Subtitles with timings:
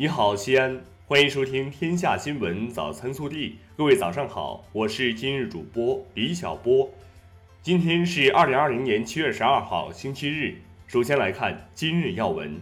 [0.00, 3.48] 你好，西安，欢迎收听《天下新闻早餐速递》。
[3.76, 6.88] 各位早上好，我是今日主播李小波。
[7.62, 10.54] 今天是二零二零年七月十二号，星期日。
[10.86, 12.60] 首先来看今日要闻。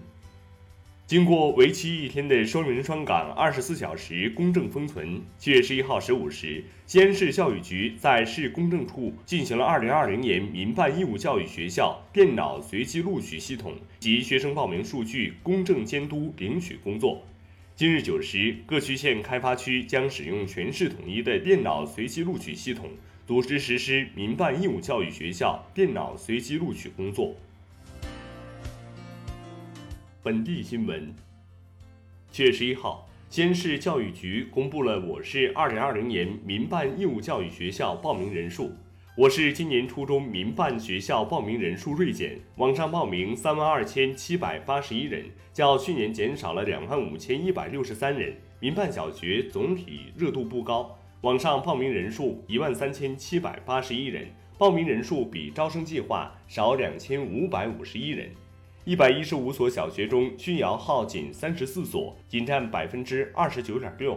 [1.06, 17.22] 经过为期一天的双人双岗二十四小时公证封存，七月十一号十五时，西安市教育局在市公证处进行了二零二零年民办义务教育学校电脑随机录取系统及学生报名数据公证监督领取工作。
[17.76, 22.90] 今日九时，各区县开发区将使用全市统一的电脑随机录取系统，
[23.28, 27.36] 组织实施民办义务教育学校电脑随机录取工作。
[30.26, 31.14] 本地新闻：
[32.32, 38.72] 七月十一号，西安市教育局公布了我市二零二零年民办义务教育学校报名人数。
[39.16, 48.34] 我市今年初中民办学校报名人数锐减，网上报名三万二千七百八十一人，较去年减少了两万五千一百六十三人。
[48.58, 54.26] 民办小学总体热度不高，网上报名人数一万三千七百八十一人，
[54.58, 58.28] 报名人数比招生计划少两千五百五十一人。
[58.86, 64.16] 一百一十五所小学中，熏窑号仅三十四所，仅占百分之二十九点六。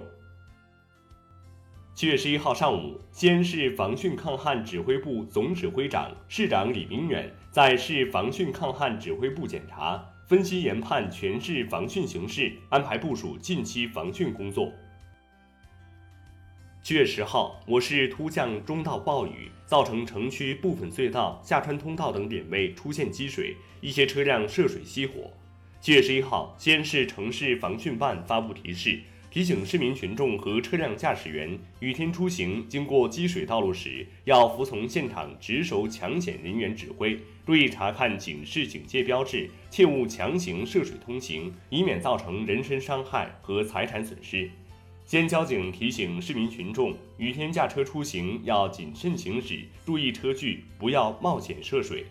[1.95, 14.72] 七月十一号上午，西安市防汛抗旱指挥部总指挥长、市长李明远在市防汛抗旱指挥部检查、分析研判全市防汛形势，安排部署近期防汛工作。
[16.81, 25.31] 七月十号，我市突降中到暴雨，造成城区部分隧道、下穿通道等点位出现积水，一些车辆涉水熄火。
[25.81, 44.49] 七月十一号，西安市城市防汛办发布提示，提醒市民群众和车辆驾驶员，雨天出行经过积水道路时，要服从现场值守抢险人员指挥，注意查看警示警戒标志，切勿强行涉水通行，以免造成人身伤害和财产损失。
[45.09, 52.05] 西安交警提醒市民群众，雨天驾车出行要谨慎行驶，注意车距，不要冒险涉水。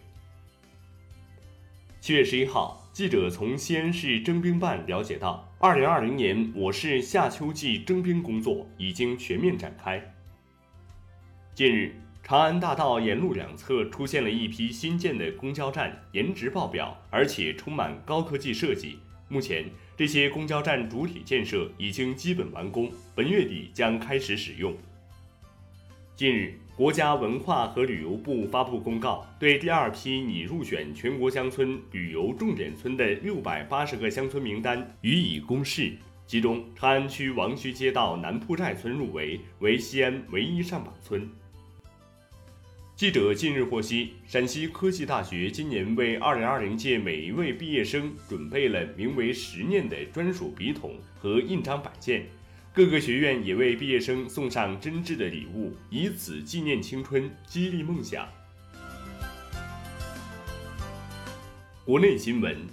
[2.00, 10.02] 七月十一号，记者从西安市征兵办了解到，二零二零年我市夏秋季征兵工作已经全面展开。
[11.54, 11.94] 近日，
[12.24, 18.98] 长安大道沿路两侧出现了一批新建的公交站，颜值爆表，而且充满高科技设计。
[19.28, 24.74] 目前，这些公交站主体建设已经基本完工，本月底将开始使用。
[26.16, 35.92] 近日，国家文化和旅游部发布公告，对第二批拟入选全国乡村旅游重点村的六百八十个乡村名单予以公示，
[36.26, 41.28] 其中长安区王徐街道南铺寨村入围，为西安唯一上榜村。
[42.98, 52.26] 记者近日获悉，陕西科技大学今年为2020届每一位毕业生准备了名为“十念”的专属笔筒和印章摆件，
[52.74, 58.26] 各个学院也为毕业生送上真挚的礼物，以此纪念青春，激励梦想。
[61.84, 62.66] 国内新闻。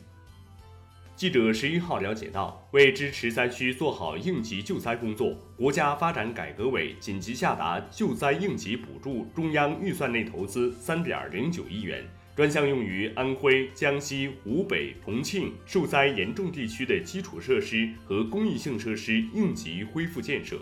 [1.25, 20.59] 记者十一号了解到，为支持灾区做好应急救灾工作，国家发展改革委紧急下达救灾应急补助中央预算内投资三点零九亿元，专项用于安徽、江西、湖北、重庆受灾严重地区的基础设施和公益性设施应急恢复建设。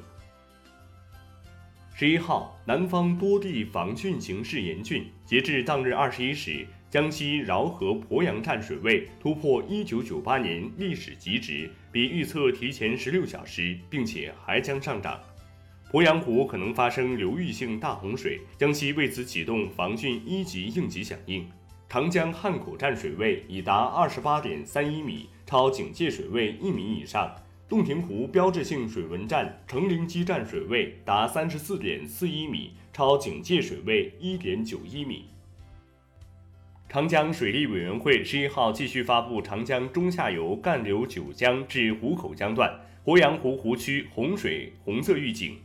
[1.94, 6.66] 十一号，南方多地防汛形势严峻，截至当日二十一时。
[6.94, 15.20] 江西饶河鄱阳站水位突破一九九八年历史极值，比预测提前十六小时，并且还将上涨。
[15.92, 21.44] 鄱阳湖可能发生流域性大洪水，江西为此启动防汛一级应急响应。
[21.90, 27.36] 长江汉口站水位已达二十八点三一米，超警戒水位一米以上。
[27.68, 35.26] 洞庭湖标志性水文站成陵基站水位达三十四点四一米，超警戒水位一点九一米。
[36.94, 42.72] 长江水利委员会十一号继续发布长江中下游干流九江至湖口江段
[43.04, 45.58] 鄱阳湖湖区洪水红色预警。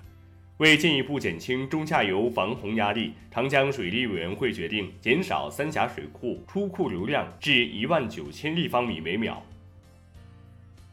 [0.56, 9.44] 为进一步减轻中下游防洪压力，长江水利委员会决定减少三峡水库出库流量至一万九千立方米每秒。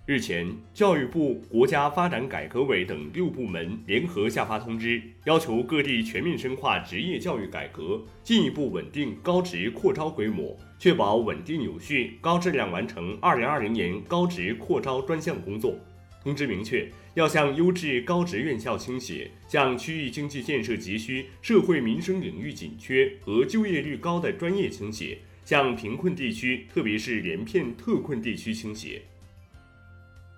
[0.07, 15.75] 日前，教育部、国家发展改革委等六部门联合下发通知，要求各地全面深化职业教育改革，进一步稳定高职扩招规模，确保稳定有序、高质量完成二零二零年高职扩招专项工作。
[16.21, 29.01] 通知明确，要向优质高职院校倾斜，向区域经济建设急需、社会民生领域紧缺和就业率高的专业倾斜，向贫困地区，特别是连片特困地区倾斜。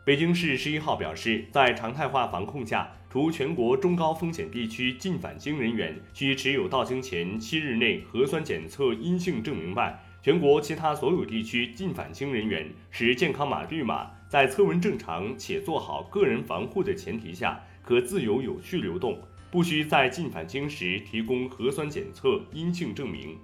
[0.07, 19.21] 北京市十一号表示，在常态化防控下，除全国中高风险地区进返京人员需持有到京前七日内核酸检测阴性证明外，全国其他所有地区进返京人员持健康码绿码，在测温正常且做好个人防护的前提下，可自由有序流动，
[19.51, 23.37] 不需在进返京时提供核酸检测阴性证明。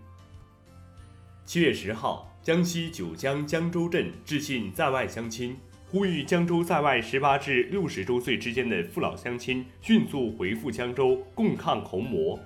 [1.43, 5.57] 七月十号，江西九江江州镇致信在外乡亲。
[5.93, 12.39] 呼吁江州在外十八至六十周岁之间的父老乡亲迅速回复江州，共抗洪魔。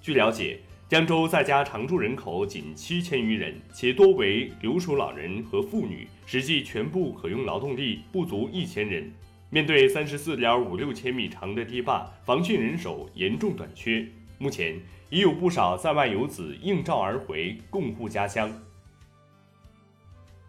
[0.00, 9.12] 据了解，江州在家常住人口仅七千余人，且多为留守老人和妇女，实际全部可用劳动力不足一千人。
[9.50, 14.06] 面对三十四点五六千米长的堤坝，防汛人手严重短缺。
[14.38, 18.48] 目前已有不少在外游子应召而回，共护家乡。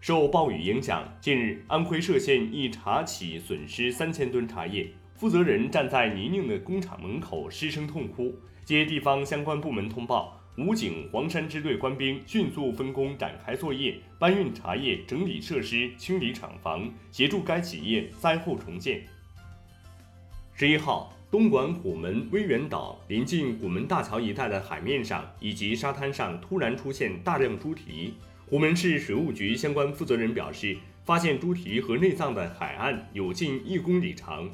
[0.03, 4.85] 受暴雨影响，近日安徽歙县一茶企损失三千吨茶叶，
[5.15, 8.35] 负责人站在泥泞的工厂门口失声痛哭。
[8.65, 19.05] 接地方相关部门通报，武警黄山支队官兵迅速分工展开作业，搬运茶叶、整理设施、清理厂房，协助该企业灾后重建。
[20.53, 28.15] 十一号，东莞虎门威远岛临近虎门大桥一带的海面上以及沙滩上突然出现大量猪蹄。
[28.53, 34.47] 虎门市水务局相关负责人表示，发现猪蹄和内脏的海岸有近一公里长。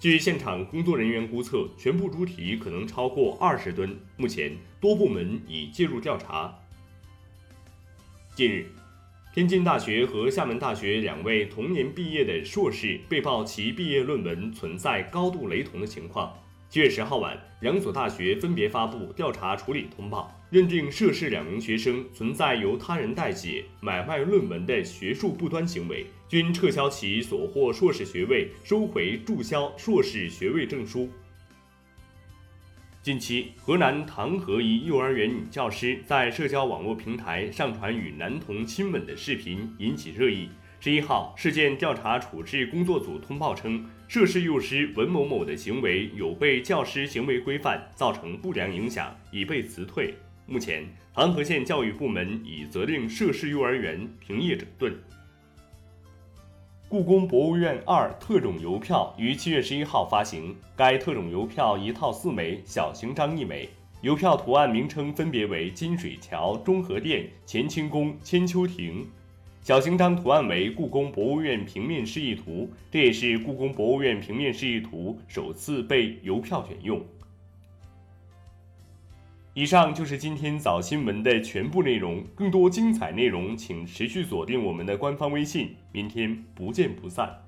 [0.00, 3.96] 据现场工作人员估测，全部猪蹄可能超过二十吨。
[4.16, 6.58] 目前，多部门已介入调查。
[8.34, 8.66] 近日，
[9.32, 16.36] 天津大学和厦门大学两位同年毕业的硕士被曝其毕业论文存在高度雷同的情况。
[16.76, 31.08] 七月十号晚，两所大学分别发布调查处理通报，认定涉事两名学生存在由他人代写、买卖论文的学术不端行为，均撤销其所获硕士学位，收回注销硕士学位证书。
[33.02, 40.50] 近期，河南唐河一幼儿园女教师在社交网络平台上传与男童亲吻的视频，引起热议。
[40.86, 43.84] 十一号，事件调查处置工作组通报称。
[44.06, 50.14] 涉事幼师文某某的行为有悖教师行为规范，造成不良影响，已被辞退。
[50.46, 54.96] 目前，唐河县教育部门已责令涉事幼儿园停业整顿。
[56.88, 63.68] 故宫博物院二特种邮票于七月十一号发行，该特种邮票一套四枚，小型张一枚，
[64.02, 69.04] 邮票图案名称分别为金水桥、中和殿、乾清宫、千秋亭。
[69.66, 77.04] 小型章图案为故宫博物院平面示意图，这也是故宫博物院平面示意图首次被邮票选用。
[79.54, 87.45] 以上就是今天早新闻的全部内容，更多精彩内容请持续锁定我们的官方微信，明天不见不散。